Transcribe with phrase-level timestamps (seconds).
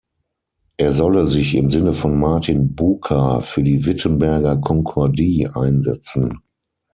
[0.77, 6.39] Er solle sich im Sinne von Martin Bucer für die Wittenberger Konkordie einsetzen.